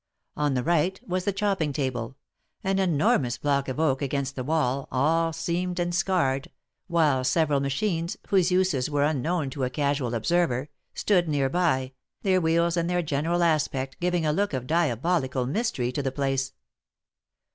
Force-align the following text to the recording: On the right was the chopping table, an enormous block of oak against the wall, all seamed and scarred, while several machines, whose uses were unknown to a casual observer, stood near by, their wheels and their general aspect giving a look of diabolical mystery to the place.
On 0.35 0.55
the 0.55 0.63
right 0.63 0.99
was 1.07 1.25
the 1.25 1.31
chopping 1.31 1.71
table, 1.71 2.15
an 2.63 2.79
enormous 2.79 3.37
block 3.37 3.69
of 3.69 3.79
oak 3.79 4.01
against 4.01 4.35
the 4.35 4.43
wall, 4.43 4.87
all 4.91 5.31
seamed 5.31 5.79
and 5.79 5.93
scarred, 5.93 6.49
while 6.87 7.23
several 7.23 7.59
machines, 7.59 8.17
whose 8.29 8.49
uses 8.49 8.89
were 8.89 9.03
unknown 9.03 9.51
to 9.51 9.63
a 9.63 9.69
casual 9.69 10.15
observer, 10.15 10.69
stood 10.95 11.29
near 11.29 11.49
by, 11.49 11.91
their 12.23 12.41
wheels 12.41 12.75
and 12.77 12.89
their 12.89 13.03
general 13.03 13.43
aspect 13.43 13.99
giving 13.99 14.25
a 14.25 14.33
look 14.33 14.53
of 14.53 14.65
diabolical 14.65 15.45
mystery 15.45 15.91
to 15.91 16.01
the 16.01 16.11
place. 16.11 16.53